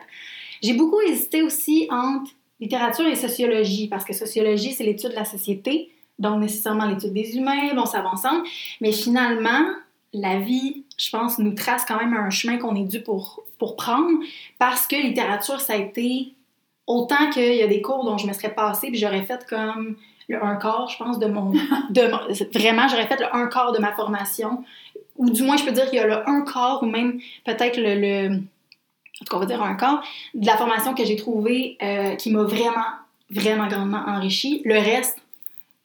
[0.62, 5.26] J'ai beaucoup hésité aussi entre littérature et sociologie, parce que sociologie, c'est l'étude de la
[5.26, 8.44] société, donc nécessairement l'étude des humains, bon, ça va ensemble.
[8.82, 9.66] Mais finalement,
[10.14, 13.76] la vie, je pense, nous trace quand même un chemin qu'on est dû pour, pour
[13.76, 14.20] prendre,
[14.58, 16.34] parce que littérature, ça a été
[16.88, 19.98] autant qu'il y a des cours dont je me serais passée, puis j'aurais fait comme
[20.28, 21.52] le un quart, je pense, de mon...
[21.90, 22.02] De
[22.58, 24.64] vraiment, j'aurais fait le un quart de ma formation,
[25.18, 27.78] ou du moins, je peux dire qu'il y a le un quart, ou même peut-être
[27.78, 27.96] le...
[27.96, 28.40] le
[29.22, 32.16] en tout cas, on va dire un quart, de la formation que j'ai trouvée euh,
[32.16, 32.82] qui m'a vraiment,
[33.30, 34.62] vraiment grandement enrichi.
[34.66, 35.20] Le reste,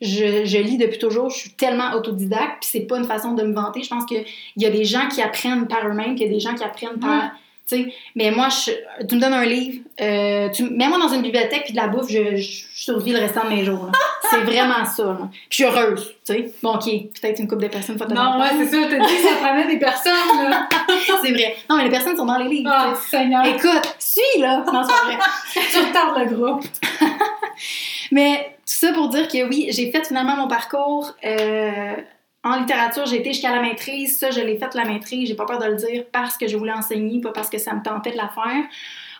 [0.00, 3.44] je, je lis depuis toujours, je suis tellement autodidacte, puis c'est pas une façon de
[3.44, 3.84] me vanter.
[3.84, 4.24] Je pense qu'il
[4.56, 6.98] y a des gens qui apprennent par eux-mêmes, qu'il y a des gens qui apprennent
[6.98, 7.22] par.
[7.22, 7.28] Ouais.
[7.68, 7.94] tu sais.
[8.16, 8.72] Mais moi, je,
[9.06, 12.10] tu me donnes un livre, euh, tu mets-moi dans une bibliothèque puis de la bouffe,
[12.10, 13.92] je, je survis le restant de mes jours.
[14.30, 15.04] C'est vraiment ça.
[15.04, 15.28] là.
[15.30, 16.52] Puis je suis heureuse, tu sais.
[16.62, 19.22] Bon, ok, peut-être une couple de personnes faut Non, ouais, c'est ça, t'as dit que
[19.22, 20.68] ça prenait des personnes, là.
[21.22, 21.56] c'est vrai.
[21.68, 22.70] Non, mais les personnes sont dans les livres.
[22.94, 23.18] Sais.
[23.18, 23.44] Seigneur.
[23.44, 24.64] Écoute, suis là.
[24.72, 25.18] Non, c'est vrai.
[25.72, 26.64] tu retardes le groupe.
[28.12, 31.94] Mais tout ça pour dire que oui, j'ai fait finalement mon parcours euh,
[32.42, 33.06] en littérature.
[33.06, 34.18] J'ai été jusqu'à la maîtrise.
[34.18, 35.28] Ça, je l'ai fait la maîtrise.
[35.28, 37.74] J'ai pas peur de le dire parce que je voulais enseigner, pas parce que ça
[37.74, 38.64] me tentait de la faire.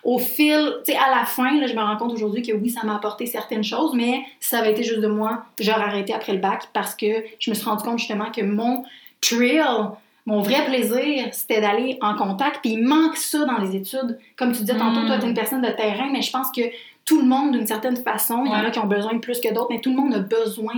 [0.03, 2.71] Au fil, tu sais, à la fin, là, je me rends compte aujourd'hui que oui,
[2.71, 6.15] ça m'a apporté certaines choses, mais si ça avait été juste de moi, j'aurais arrêté
[6.15, 8.85] après le bac parce que je me suis rendu compte justement que mon
[9.21, 9.65] thrill,
[10.27, 12.61] mon vrai plaisir, c'était d'aller en contact.
[12.63, 14.19] Puis il manque ça dans les études.
[14.37, 16.63] Comme tu disais tantôt, toi, tu es une personne de terrain, mais je pense que
[17.05, 19.53] tout le monde, d'une certaine façon, il y en a qui ont besoin plus que
[19.53, 20.75] d'autres, mais tout le monde a besoin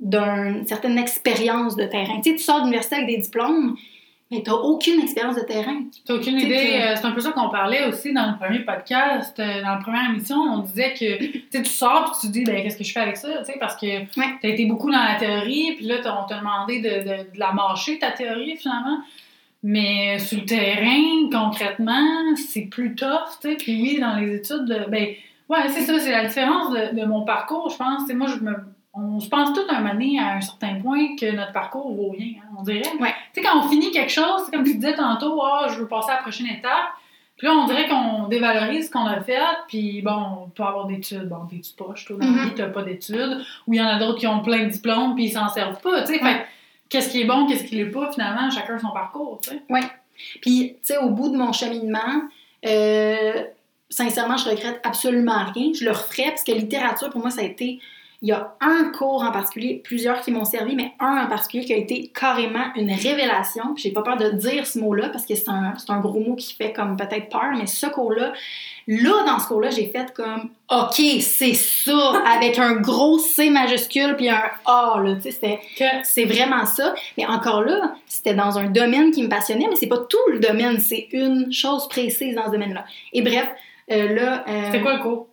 [0.00, 2.20] d'une certaine expérience de terrain.
[2.22, 3.76] Tu sais, tu sors de l'université avec des diplômes,
[4.30, 5.82] mais tu n'as aucune expérience de terrain.
[6.06, 6.56] T'as aucune Tu sais idée.
[6.56, 9.70] que- euh, C'est un peu ça qu'on parlait aussi dans le premier podcast, euh, dans
[9.70, 10.36] la première émission.
[10.36, 13.00] On disait que tu tu sors puis tu te dis, ben, qu'est-ce que je fais
[13.00, 13.28] avec ça?
[13.44, 14.34] Tu parce que Ouais.
[14.42, 17.52] t'as été beaucoup dans la théorie, puis là, on t'a demandé de, de- de la
[17.52, 18.98] mâcher, ta théorie, finalement.
[19.62, 23.56] Mais sur le terrain, concrètement, c'est plus tough, tu sais.
[23.56, 25.06] Puis oui, dans les études, de- ben,
[25.48, 28.06] ouais, c'est ça, c'est la différence de, de mon parcours, je pense.
[28.08, 28.54] Tu moi, je me.
[28.96, 32.10] On se pense tout un moment donné, à un certain point que notre parcours vaut
[32.10, 32.82] rien, hein, on dirait.
[33.00, 33.12] Ouais.
[33.32, 35.88] Tu sais, quand on finit quelque chose, c'est comme tu disais tantôt, ah, je veux
[35.88, 36.92] passer à la prochaine étape.
[37.36, 40.86] Puis là, on dirait qu'on dévalorise ce qu'on a fait, puis bon, on peut avoir
[40.86, 41.28] d'études.
[41.28, 43.44] Bon, t'es-tu poche, toi, dans vie, t'as pas d'études.
[43.66, 45.80] Ou il y en a d'autres qui ont plein de diplômes, puis ils s'en servent
[45.80, 46.22] pas, tu sais.
[46.22, 46.32] Ouais.
[46.32, 46.46] Fait
[46.88, 49.62] qu'est-ce qui est bon, qu'est-ce qui l'est pas, finalement, chacun son parcours, tu sais.
[50.40, 52.22] Puis, tu sais, au bout de mon cheminement,
[52.64, 53.44] euh,
[53.90, 55.72] sincèrement, je regrette absolument rien.
[55.74, 57.80] Je le referais parce que littérature, pour moi, ça a été.
[58.24, 61.66] Il y a un cours en particulier, plusieurs qui m'ont servi, mais un en particulier
[61.66, 63.76] qui a été carrément une révélation.
[63.76, 66.34] J'ai pas peur de dire ce mot-là parce que c'est un, c'est un gros mot
[66.34, 68.32] qui fait comme peut-être peur, mais ce cours-là,
[68.86, 74.16] là, dans ce cours-là, j'ai fait comme OK, c'est ça, avec un gros C majuscule
[74.16, 75.16] puis un A, là.
[75.22, 75.60] Tu sais,
[76.02, 76.94] c'est vraiment ça.
[77.18, 80.38] Mais encore là, c'était dans un domaine qui me passionnait, mais c'est pas tout le
[80.38, 82.86] domaine, c'est une chose précise dans ce domaine-là.
[83.12, 83.50] Et bref,
[83.90, 85.26] euh, là, euh, C'était quoi le cours?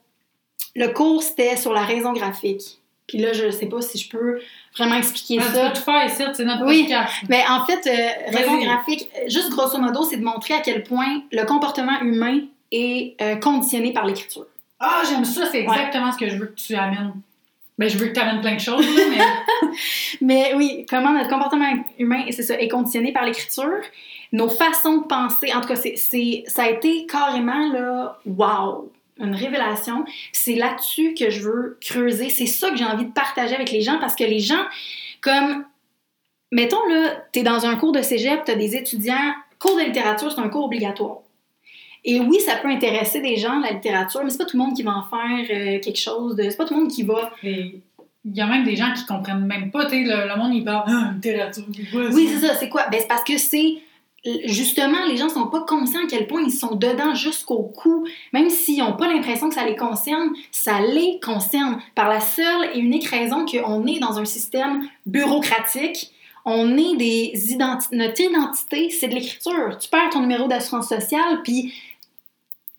[0.75, 2.81] le cours c'était sur la raison graphique.
[3.12, 4.39] Puis là, je sais pas si je peux
[4.78, 5.69] vraiment expliquer Ah, tu ça.
[5.69, 6.84] peux tout faire ici, c'est notre Oui.
[6.84, 7.13] podcast.
[7.28, 11.24] Mais en fait, euh, raison graphique, juste grosso modo, c'est de montrer à quel point
[11.34, 12.39] le comportement humain
[12.71, 14.45] est euh, conditionné par l'écriture.
[14.80, 17.12] Ah, j'aime ça, c'est exactement ce que je veux que tu amènes.
[17.78, 19.67] Ben, je veux que tu amènes plein de choses, là, mais.
[20.21, 21.67] Mais oui, comment notre comportement
[22.00, 23.82] humain, c'est ça, est conditionné par l'écriture,
[24.32, 29.36] nos façons de penser, en tout cas, c'est, ça a été carrément, là, wow, une
[29.36, 30.06] révélation.
[30.32, 32.30] C'est là-dessus que je veux creuser.
[32.30, 34.63] C'est ça que j'ai envie de partager avec les gens parce que les gens,
[35.21, 35.65] comme,
[36.52, 40.41] mettons, là, t'es dans un cours de cégep, t'as des étudiants, cours de littérature, c'est
[40.41, 41.19] un cours obligatoire.
[42.04, 44.76] Et oui, ça peut intéresser des gens, la littérature, mais c'est pas tout le monde
[44.76, 46.43] qui va en faire euh, quelque chose de.
[46.43, 47.82] C'est pas tout le monde qui va Il
[48.26, 50.63] y a même des gens qui comprennent même pas, tu sais, le, le monde, il
[50.63, 52.56] parle, ah, littérature, quoi Oui, c'est ça.
[52.56, 52.88] C'est quoi?
[52.91, 53.78] Ben, c'est parce que c'est.
[54.45, 58.05] Justement, les gens sont pas conscients à quel point ils sont dedans jusqu'au cou.
[58.34, 61.79] Même s'ils n'ont pas l'impression que ça les concerne, ça les concerne.
[61.95, 66.12] Par la seule et unique raison qu'on est dans un système bureaucratique,
[66.45, 69.77] on est des identi- Notre identité, c'est de l'écriture.
[69.79, 71.73] Tu perds ton numéro d'assurance sociale, puis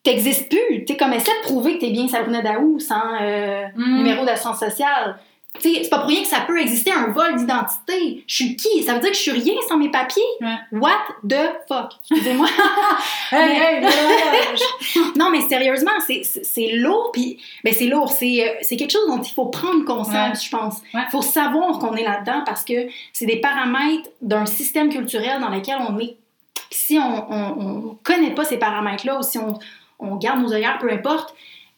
[0.05, 0.85] t'existes plus.
[0.85, 3.96] Tu comme essaie de prouver que t'es bien Sabrina Daou sans euh, Mm.
[3.98, 5.18] numéro d'assurance sociale.
[5.61, 8.25] C'est pas pour rien que ça peut exister un vol d'identité.
[8.27, 8.83] Je suis qui?
[8.83, 10.23] Ça veut dire que je suis rien sans mes papiers?
[10.41, 10.57] Ouais.
[10.73, 11.37] What the
[11.69, 11.93] fuck?
[12.11, 12.49] Excusez-moi.
[13.33, 13.83] Mais-
[15.17, 18.11] non, mais sérieusement, c'est- lourd, puis ben c'est lourd.
[18.11, 20.45] C'est euh, c'est quelque chose dont il faut prendre conscience, Ouais.
[20.45, 20.77] je pense.
[20.93, 21.07] Il Ouais.
[21.11, 25.77] faut savoir qu'on est là-dedans parce que c'est des paramètres d'un système culturel dans lequel
[25.88, 26.17] on est.
[26.71, 29.59] Si on on connaît pas ces paramètres-là ou si on,
[29.99, 31.35] on garde nos œillères, peu importe,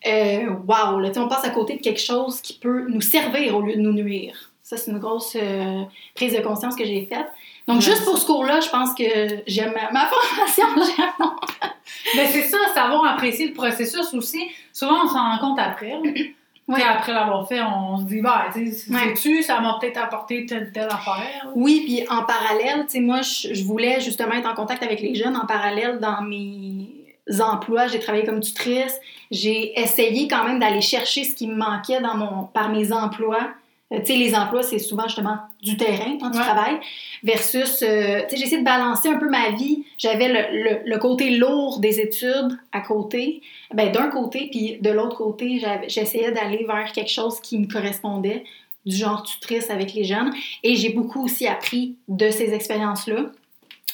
[0.07, 3.01] euh, wow, là, tu sais, on passe à côté de quelque chose qui peut nous
[3.01, 4.51] servir au lieu de nous nuire.
[4.63, 5.83] Ça, c'est une grosse euh,
[6.15, 7.27] prise de conscience que j'ai faite.
[7.69, 10.67] Donc, juste pour ce cours-là, je pense que j'aime ma, ma formation.
[10.97, 11.31] j'aime
[12.17, 14.43] Mais c'est ça, savoir apprécier le processus aussi.
[14.73, 15.95] Souvent, on s'en rend compte après.
[16.75, 20.73] sais, Après l'avoir fait, on se dit, bah, tu sais, ça m'a peut-être apporté telle
[20.73, 21.49] telle affaire.
[21.55, 25.01] Oui, puis en parallèle, tu sais, moi, je, je voulais justement être en contact avec
[25.01, 25.37] les jeunes.
[25.37, 26.94] En parallèle, dans mes
[27.41, 28.99] emplois, j'ai travaillé comme tutrice.
[29.31, 33.49] J'ai essayé quand même d'aller chercher ce qui me manquait dans mon, par mes emplois.
[33.93, 36.45] Euh, tu sais, les emplois, c'est souvent justement du terrain quand tu Ouais.
[36.45, 36.79] travailles,
[37.23, 39.85] versus, euh, tu sais, j'ai essayé de balancer un peu ma vie.
[39.99, 44.91] J'avais le, le- le côté lourd des études à côté, ben d'un côté, puis de
[44.91, 48.45] l'autre côté, j'essayais d'aller vers quelque chose qui me correspondait.
[48.87, 50.31] du genre tutrice avec les jeunes.
[50.63, 53.31] Et j'ai beaucoup aussi appris de ces expériences-là.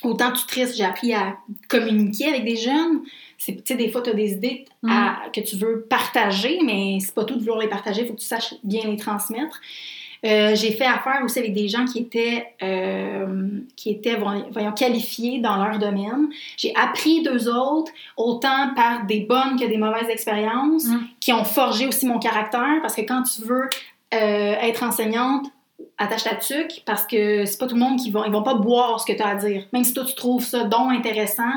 [0.03, 1.37] Autant tutrice, j'ai appris à
[1.69, 3.03] communiquer avec des jeunes.
[3.39, 7.15] Tu sais, des fois, tu as des idées à, que tu veux partager, mais c'est
[7.15, 9.61] pas tout de vouloir les partager, il faut que tu saches bien les transmettre.
[10.23, 15.39] Euh, j'ai fait affaire aussi avec des gens qui étaient, euh, qui étaient voyons, qualifiés
[15.39, 16.29] dans leur domaine.
[16.59, 21.01] J'ai appris d'eux autres, autant par des bonnes que des mauvaises expériences, Mm.
[21.21, 23.69] qui ont forgé aussi mon caractère, parce que quand tu veux
[24.13, 25.47] euh, être enseignante,
[25.99, 28.55] attache ta tuque, parce que c'est pas tout le monde qui va, ils vont pas
[28.55, 29.67] boire ce que tu as à dire.
[29.73, 31.53] Même si toi, tu trouves ça donc intéressant,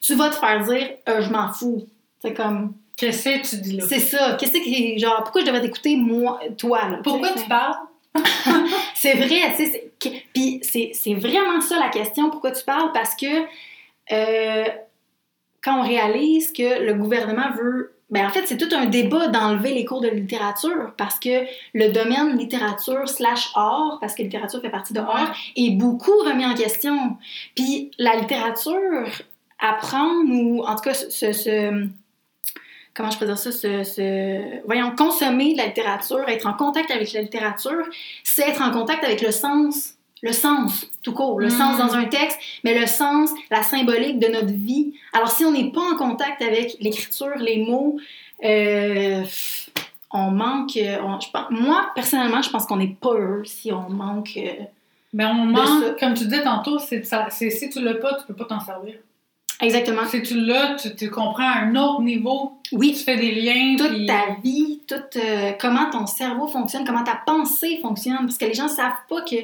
[0.00, 1.86] tu vas te faire dire euh, je m'en fous».
[2.22, 2.74] C'est comme...
[2.96, 3.84] Qu'est-ce que tu dis là?
[3.86, 4.36] C'est ça.
[4.38, 4.98] Qu'est-ce que...
[4.98, 7.00] Genre, pourquoi je devrais t'écouter, moi, toi, là?
[7.02, 7.76] Pourquoi Tu parles?
[8.94, 9.90] c'est vrai, tu sais,
[10.32, 13.26] puis c'est c'est vraiment ça la question, pourquoi tu parles, parce que
[14.12, 14.68] euh,
[15.62, 17.93] quand on réalise que le gouvernement veut...
[18.14, 21.88] Ben en fait, c'est tout un débat d'enlever les cours de littérature, parce que le
[21.92, 26.54] domaine littérature slash art, parce que littérature fait partie de art, est beaucoup remis en
[26.54, 27.16] question.
[27.56, 29.04] Puis la littérature,
[29.58, 31.32] apprendre, ou en tout cas, ce...
[31.32, 31.86] ce-
[32.94, 36.92] comment je peux dire ça, ce, ce- voyons, consommer de la littérature, être en contact
[36.92, 37.82] avec la littérature,
[38.22, 39.94] c'est être en contact avec le sens,
[40.24, 41.58] le sens tout court, le Mm.
[41.60, 44.94] sens dans un texte, mais le sens, la symbolique de notre vie.
[45.12, 47.96] Alors si on n'est pas en contact avec l'écriture, les mots,
[48.44, 49.22] euh,
[50.10, 53.88] on manque, on- je pense- moi personnellement, je pense qu'on n'est pas heureux si on
[53.90, 54.32] manque.
[54.36, 54.64] euh,
[55.12, 58.14] Mais on manque, comme tu disais tantôt, c'est de ça- c'est- si tu l'as pas,
[58.14, 58.94] tu peux pas t'en servir.
[59.60, 60.04] exactement.
[60.06, 63.76] Si tu l'as, tu, tu comprends à un autre niveau, tu Oui, fais des liens.
[63.78, 68.36] toute puis- ta vie, toute euh, comment ton cerveau fonctionne, comment ta pensée fonctionne, parce
[68.38, 69.36] que les gens ne savent pas que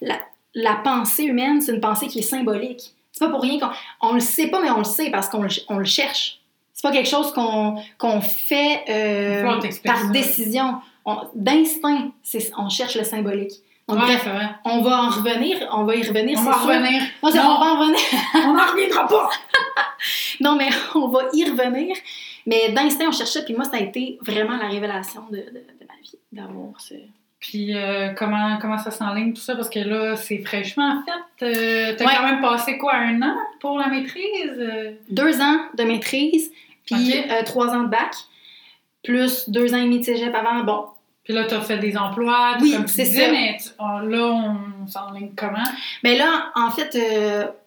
[0.00, 0.18] la,
[0.54, 2.92] la pensée humaine, c'est une pensée qui est symbolique.
[3.12, 5.42] C'est pas pour rien qu'on on le sait pas, mais on le sait parce qu'on
[5.42, 6.40] le, on le cherche.
[6.72, 10.76] C'est pas quelque chose qu'on qu'on fait euh, par décision.
[11.04, 12.10] On- D'instinct,
[12.58, 13.52] on cherche le symbolique.
[13.86, 14.48] Donc, Ouais, bref, vrai.
[14.64, 16.62] on va en revenir, on va y revenir, On va sûr.
[16.62, 17.02] revenir.
[17.22, 17.50] Non, c'est- Non.
[17.56, 18.00] on va en revenir.
[18.46, 19.28] On n'en reviendra pas!
[20.40, 21.96] Non, mais on va y revenir.
[22.46, 25.86] Mais d'instinct, on cherchait, puis moi, ça a été vraiment la révélation de, de- de
[25.88, 26.94] ma vie, d'avoir ce...
[27.46, 29.54] Puis euh, comment, comment ça s'enligne tout ça?
[29.54, 31.44] Parce que là, c'est fraîchement fait.
[31.44, 32.12] Euh, T'as Ouais.
[32.16, 34.96] quand même passé quoi, un an pour la maîtrise?
[35.10, 36.50] Deux ans de maîtrise,
[36.86, 38.14] puis euh, trois ans de bac,
[39.02, 40.64] plus deux ans et demi de cégep avant.
[40.64, 40.86] Bon,
[41.22, 43.32] Puis là, t'as fait des emplois, tout Oui, comme tu c'est disais, ça.
[43.32, 44.22] mais tu- on- là,
[44.82, 45.62] on s'enligne comment?
[46.02, 46.94] Mais là, en fait,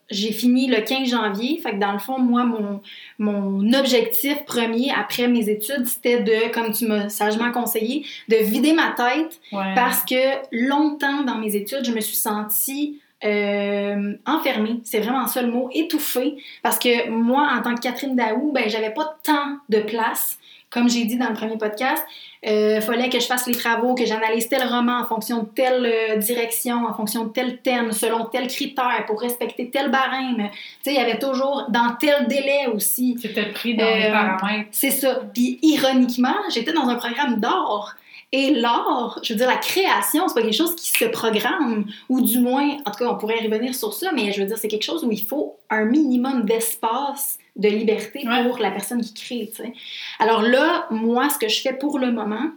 [0.10, 1.60] j'ai fini le 15 janvier.
[1.62, 2.82] Fait que dans le fond, moi, mon,
[3.20, 8.74] mon objectif premier après mes études, c'était de, comme tu m'as sagement conseillé, de vider
[8.74, 9.74] ma tête Ouais.
[9.76, 10.16] parce que
[10.52, 14.80] longtemps dans mes études, je me suis sentie euh, enfermée.
[14.84, 16.38] C'est vraiment ça le mot, étouffée.
[16.64, 20.38] Parce que moi, en tant que Catherine Daou, ben, j'avais pas tant de place.
[20.70, 22.04] Comme j'ai dit dans le premier podcast,
[22.48, 25.86] il fallait que je fasse les travaux, que j'analyse tel roman en fonction de telle
[25.86, 30.38] euh, direction, en fonction de tel thème, selon tel critère, pour respecter tel barème.
[30.38, 30.44] Tu
[30.84, 33.18] sais, il y avait toujours dans tel délai aussi.
[33.22, 34.70] C'était pris dans Euh, les paramètres.
[34.72, 35.22] C'est ça.
[35.34, 37.96] Puis ironiquement, j'étais dans un programme d'art.
[38.34, 42.20] Et l'art, je veux dire, la création, c'est pas quelque chose qui se programme, ou
[42.22, 44.68] du moins, en tout cas, on pourrait revenir sur ça, mais je veux dire, c'est
[44.68, 48.44] quelque chose où il faut un minimum d'espace, de liberté Ouais.
[48.46, 49.74] pour la personne qui crée, tu sais.
[50.20, 52.52] Alors là, moi, ce que je fais pour le moment,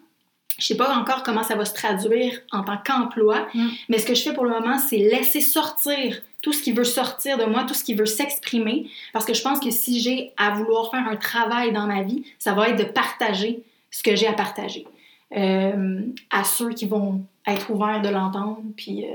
[0.58, 3.68] je sais pas encore comment ça va se traduire en tant qu'emploi, Mm.
[3.88, 6.84] mais ce que je fais pour le moment, c'est laisser sortir tout ce qui veut
[6.84, 10.32] sortir de moi, tout ce qui veut s'exprimer, parce que je pense que si j'ai
[10.36, 14.16] à vouloir faire un travail dans ma vie, ça va être de partager ce que
[14.16, 14.86] j'ai à partager
[15.36, 19.14] euh, à ceux qui vont être ouverts de l'entendre puis euh,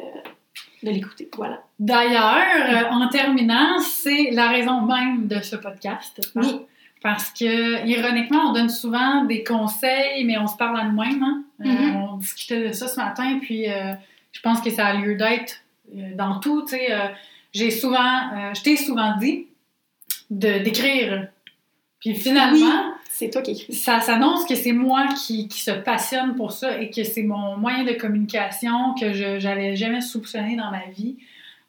[0.84, 1.30] de l'écouter.
[1.36, 1.62] Voilà.
[1.80, 2.36] D'ailleurs,
[2.70, 6.22] euh, en terminant, c'est la raison même de ce podcast.
[6.36, 6.60] Oui.
[7.02, 11.22] Parce que, ironiquement, on donne souvent des conseils, mais on se parle à nous-mêmes.
[11.24, 11.44] hein.
[11.62, 11.96] Euh, Mhm.
[12.14, 13.66] on discutait de ça ce matin, puis
[14.32, 15.62] je pense que ça a lieu d'être
[16.16, 16.64] dans tout.
[16.64, 16.88] tu sais,
[17.54, 19.48] j'ai souvent, je t'ai souvent dit
[20.32, 21.28] de d'écrire.
[22.00, 23.74] Puis finalement, C'est toi qui écris.
[23.74, 27.56] ça s'annonce que c'est moi qui, qui se passionne pour ça et que c'est mon
[27.56, 31.16] moyen de communication que je n'avais jamais soupçonné dans ma vie.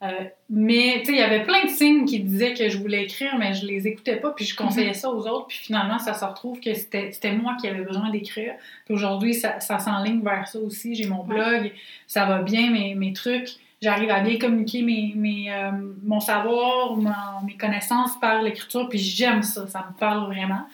[0.03, 0.09] Euh,
[0.51, 3.37] mais tu sais, il y avait plein de signes qui disaient que je voulais écrire,
[3.39, 6.25] mais je les écoutais pas, puis je conseillais ça aux autres, puis finalement, ça se
[6.25, 8.55] retrouve que c'était c'était moi qui avais besoin d'écrire.
[8.85, 10.95] Puis aujourd'hui, ça, ça s'enligne vers ça aussi.
[10.97, 11.73] J'ai mon blog,
[12.09, 13.51] ça va bien, mes, mes trucs.
[13.81, 15.71] J'arrive à bien communiquer mes, mes, euh,
[16.03, 20.67] mon savoir, mon- mes connaissances par l'écriture, puis j'aime ça, ça me parle vraiment.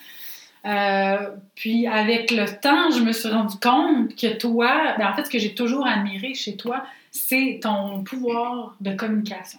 [0.64, 5.24] Euh, puis avec le temps, je me suis rendu compte que toi, ben en fait,
[5.24, 9.58] ce que j'ai toujours admiré chez toi, c'est ton pouvoir de communication.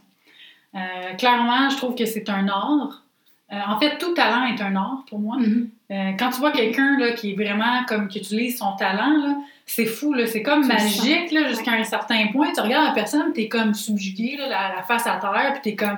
[0.76, 3.04] Euh, clairement, je trouve que c'est un art.
[3.52, 5.38] Euh, en fait, tout talent est un art pour moi.
[5.38, 5.70] Mhm.
[5.92, 10.16] Euh, quand tu vois quelqu'un qui est vraiment comme qui utilise son talent, c'est fou,
[10.26, 12.52] c'est comme Tu magique jusqu'à un certain point.
[12.54, 15.76] Tu regardes la personne, t'es comme subjugué, là, la, la face à terre, puis t'es
[15.76, 15.98] comme,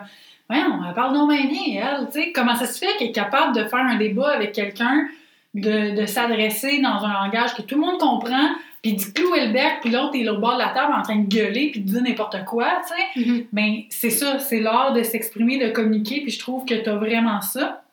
[0.49, 3.55] voyons, elle parle non bien, elle, tu sais, comment ça se fait qu'elle est capable
[3.55, 5.07] de faire un débat avec quelqu'un,
[5.53, 8.49] de, de s'adresser dans un langage que tout le monde comprend,
[8.81, 11.15] puis d'y clouer le bec, puis l'autre est au bord de la table en train
[11.15, 13.29] de gueuler, puis de dire n'importe quoi, tu sais.
[13.29, 13.45] Mhm.
[13.51, 16.95] Ben, c'est ça, c'est l'art de s'exprimer, de communiquer, puis je trouve que tu as
[16.95, 17.84] vraiment ça.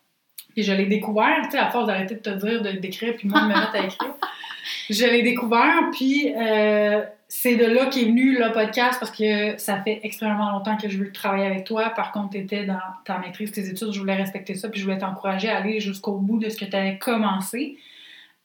[0.55, 3.29] Puis je l'ai découvert, tu sais, à force d'arrêter de te dire de d'écrire, puis
[3.29, 4.15] moi de me mettre à écrire.
[4.88, 9.81] Je l'ai découvert, puis euh, c'est de là qu'est venu le podcast, parce que ça
[9.83, 11.91] fait extrêmement longtemps que je veux travailler avec toi.
[11.91, 14.85] Par contre, tu étais dans ta maîtrise, tes études, je voulais respecter ça, puis je
[14.85, 17.77] voulais t'encourager à aller jusqu'au bout de ce que tu avais commencé.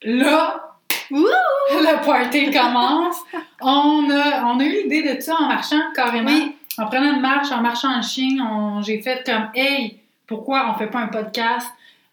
[0.02, 0.60] Là,
[1.12, 1.22] Wouh!
[1.72, 3.17] le party commence.
[3.62, 6.30] On a, on a eu l'idée de ça en marchant carrément.
[6.32, 6.56] Oui.
[6.80, 10.78] En prenant une marche, en marchant en chien, on- j'ai fait comme Hey, pourquoi on
[10.80, 11.67] fait pas un podcast?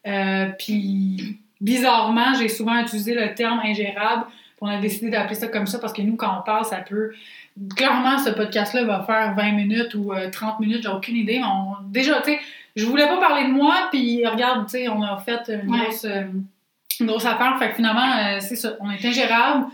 [0.06, 4.24] Euh, puis bizarrement, j'ai souvent utilisé le terme ingérable.
[4.26, 6.76] Puis On a décidé d'appeler ça comme ça parce que nous, quand on parle, ça
[6.78, 7.12] peut.
[7.76, 11.38] Clairement, ce podcast-là va faire 20 minutes ou euh, 30 minutes, j'ai aucune idée.
[11.38, 12.40] mais on- Déjà, tu sais,
[12.76, 16.04] je voulais pas parler de moi, puis regarde, tu sais, on a fait une grosse,
[16.04, 16.24] euh,
[17.00, 17.56] une grosse affaire.
[17.58, 19.66] Fait que finalement, euh, c'est ça, on est ingérable.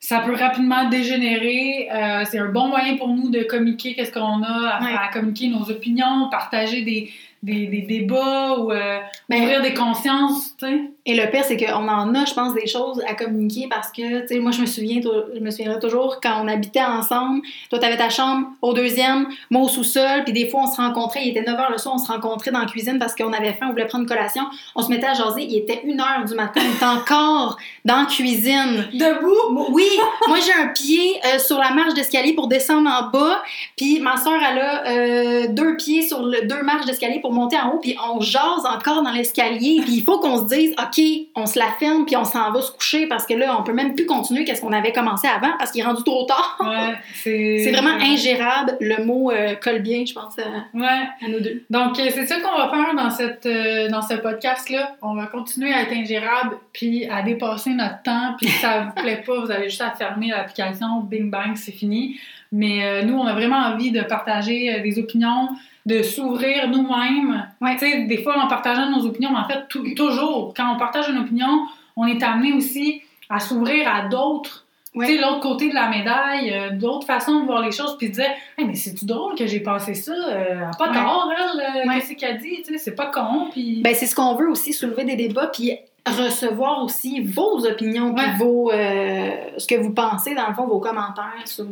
[0.00, 1.88] Ça peut rapidement dégénérer.
[1.92, 4.94] Euh, c'est un bon moyen pour nous de communiquer qu'est-ce qu'on a, à, Ouais.
[4.96, 7.10] à communiquer nos opinions, partager des,
[7.42, 10.80] des, des débats ou euh, Ben, ouvrir des consciences, tu sais?
[11.08, 14.20] Et le pire, c'est qu'on en a, je pense, des choses à communiquer parce que,
[14.20, 15.00] tu sais, moi, je me souviens,
[15.34, 17.40] je me souviendrai toujours quand on habitait ensemble.
[17.70, 21.20] Toi, t'avais ta chambre au deuxième, moi au sous-sol, puis des fois, on se rencontrait,
[21.24, 23.54] il était 9 h le soir, on se rencontrait dans la cuisine parce qu'on avait
[23.54, 24.42] faim, on voulait prendre une collation.
[24.76, 28.00] On se mettait à jaser, il était 1 h du matin, on était encore dans
[28.00, 28.88] la cuisine.
[28.92, 29.70] Debout!
[29.70, 29.88] Oui,
[30.26, 33.42] moi j'ai un pied euh, sur la marche d'escalier pour descendre en bas,
[33.78, 37.56] puis ma soeur elle a euh, deux pieds sur le, deux marches d'escalier pour monter
[37.56, 40.97] en haut, puis on jase encore dans l'escalier, puis il faut qu'on se dise ok,
[41.34, 43.72] on se la ferme puis on s'en va se coucher parce que là on peut
[43.72, 46.58] même plus continuer qu'est-ce qu'on avait commencé avant parce qu'il est rendu trop tard.
[46.60, 47.70] Ouais, c'est...
[47.72, 50.42] Vraiment ingérable, le mot euh, colle bien, je pense, à,
[50.76, 50.86] Ouais.
[51.24, 51.62] à nous deux.
[51.70, 54.96] Donc, euh, c'est ça qu'on va faire dans, cette, euh, dans ce podcast-là.
[55.02, 59.02] On va continuer à être ingérable, puis à dépasser notre temps, puis si ça vous
[59.02, 62.18] plaît pas, vous avez juste à fermer l'application, bing bang, c'est fini.
[62.50, 65.48] Mais euh, nous, on a vraiment envie de partager des opinions,
[65.88, 67.48] de s'ouvrir nous-mêmes.
[67.60, 67.76] Ouais.
[68.06, 71.66] Des fois, en partageant nos opinions, mais en fait, toujours, quand on partage une opinion,
[71.96, 75.16] on est amené aussi à s'ouvrir à d'autres Ouais.
[75.18, 78.30] l'autre côté de la médaille, euh, d'autres façons de voir les choses, puis de dire
[78.56, 80.94] hey, mais c'est-tu drôle que j'ai passé ça euh, pas Ouais.
[80.94, 83.82] tort, elle, euh, qu'est-ce qu'elle dit C'est pas con, puis.
[83.82, 85.72] Ben, c'est ce qu'on veut aussi, soulever des débats, puis
[86.06, 90.80] recevoir aussi vos opinions, puis vos, euh, ce que vous pensez, dans le fond, vos
[90.80, 91.66] commentaires sur...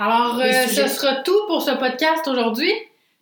[0.00, 2.72] Alors, ce sera tout pour ce podcast aujourd'hui.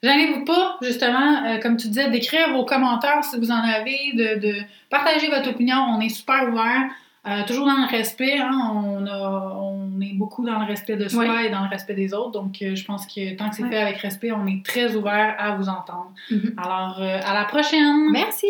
[0.02, 4.40] Gênez-vous pas, justement, euh, comme tu disais, d'écrire vos commentaires si vous en avez, de,
[4.40, 4.54] de
[4.90, 5.76] partager votre opinion.
[5.76, 6.90] On est super ouvert,
[7.26, 8.38] euh, toujours dans le respect.
[8.38, 8.72] hein.
[8.74, 11.46] on, a- on est beaucoup dans le respect de soi Oui.
[11.46, 12.30] et dans le respect des autres.
[12.32, 15.34] Donc, euh, je pense que tant que c'est fait avec respect, on est très ouvert
[15.38, 16.12] à vous entendre.
[16.30, 16.54] Mhm.
[16.58, 18.10] Alors, à la prochaine!
[18.12, 18.46] Merci!